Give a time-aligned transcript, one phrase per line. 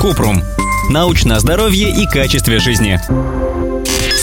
[0.00, 0.42] Купрум.
[0.90, 3.00] Научное здоровье и качестве жизни.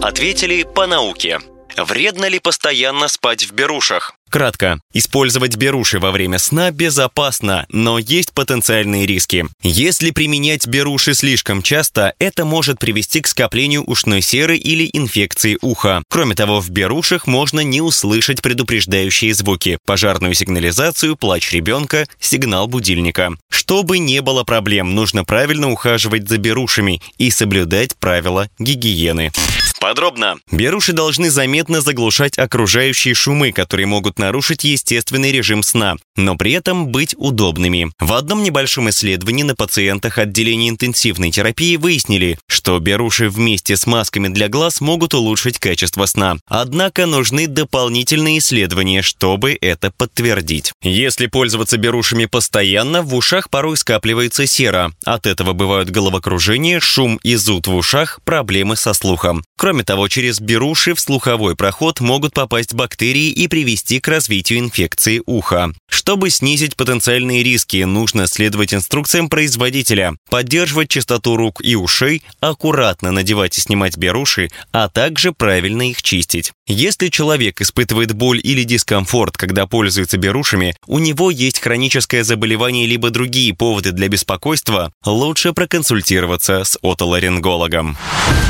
[0.00, 1.38] Ответили по науке.
[1.84, 4.14] Вредно ли постоянно спать в берушах?
[4.30, 4.78] Кратко.
[4.92, 9.46] Использовать беруши во время сна безопасно, но есть потенциальные риски.
[9.62, 16.02] Если применять беруши слишком часто, это может привести к скоплению ушной серы или инфекции уха.
[16.10, 23.32] Кроме того, в берушах можно не услышать предупреждающие звуки, пожарную сигнализацию, плач ребенка, сигнал будильника.
[23.50, 29.32] Чтобы не было проблем, нужно правильно ухаживать за берушами и соблюдать правила гигиены.
[29.80, 30.38] Подробно.
[30.50, 36.88] Беруши должны заметно заглушать окружающие шумы, которые могут нарушить естественный режим сна, но при этом
[36.88, 37.90] быть удобными.
[37.98, 44.28] В одном небольшом исследовании на пациентах отделения интенсивной терапии выяснили, что беруши вместе с масками
[44.28, 46.36] для глаз могут улучшить качество сна.
[46.46, 50.72] Однако нужны дополнительные исследования, чтобы это подтвердить.
[50.82, 54.92] Если пользоваться берушами постоянно, в ушах порой скапливается сера.
[55.04, 59.44] От этого бывают головокружение, шум и зуд в ушах, проблемы со слухом.
[59.56, 65.22] Кроме того, через беруши в слуховой проход могут попасть бактерии и привести к развитию инфекции
[65.26, 65.72] уха.
[66.08, 73.58] Чтобы снизить потенциальные риски, нужно следовать инструкциям производителя, поддерживать чистоту рук и ушей, аккуратно надевать
[73.58, 76.52] и снимать беруши, а также правильно их чистить.
[76.66, 83.10] Если человек испытывает боль или дискомфорт, когда пользуется берушами, у него есть хроническое заболевание либо
[83.10, 87.98] другие поводы для беспокойства, лучше проконсультироваться с отоларингологом.